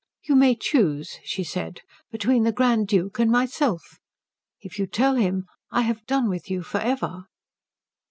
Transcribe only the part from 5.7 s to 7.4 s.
have done with you for ever."